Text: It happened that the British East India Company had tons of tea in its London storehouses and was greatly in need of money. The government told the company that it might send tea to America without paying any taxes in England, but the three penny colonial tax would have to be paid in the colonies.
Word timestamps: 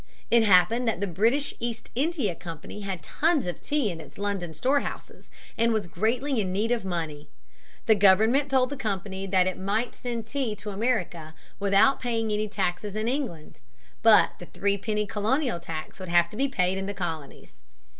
It 0.31 0.41
happened 0.41 0.87
that 0.87 0.99
the 0.99 1.05
British 1.05 1.53
East 1.59 1.91
India 1.93 2.33
Company 2.33 2.79
had 2.79 3.03
tons 3.03 3.45
of 3.45 3.61
tea 3.61 3.91
in 3.91 4.01
its 4.01 4.17
London 4.17 4.51
storehouses 4.51 5.29
and 5.59 5.71
was 5.73 5.85
greatly 5.85 6.41
in 6.41 6.51
need 6.51 6.71
of 6.71 6.83
money. 6.83 7.29
The 7.85 7.93
government 7.93 8.49
told 8.49 8.71
the 8.71 8.77
company 8.77 9.27
that 9.27 9.45
it 9.45 9.59
might 9.59 9.93
send 9.93 10.25
tea 10.25 10.55
to 10.55 10.71
America 10.71 11.35
without 11.59 11.99
paying 11.99 12.31
any 12.33 12.47
taxes 12.49 12.95
in 12.95 13.07
England, 13.07 13.59
but 14.01 14.31
the 14.39 14.47
three 14.47 14.75
penny 14.75 15.05
colonial 15.05 15.59
tax 15.59 15.99
would 15.99 16.09
have 16.09 16.31
to 16.31 16.35
be 16.35 16.47
paid 16.47 16.79
in 16.79 16.87
the 16.87 16.95
colonies. 16.95 17.61